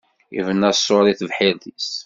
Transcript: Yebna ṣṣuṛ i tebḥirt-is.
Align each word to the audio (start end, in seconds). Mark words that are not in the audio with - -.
Yebna 0.35 0.69
ṣṣuṛ 0.79 1.03
i 1.11 1.13
tebḥirt-is. 1.19 1.89